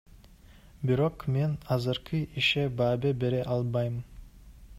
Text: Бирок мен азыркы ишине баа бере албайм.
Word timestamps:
Бирок 0.91 1.25
мен 1.35 1.53
азыркы 1.75 2.23
ишине 2.43 2.65
баа 2.81 3.13
бере 3.27 3.45
албайм. 3.59 4.03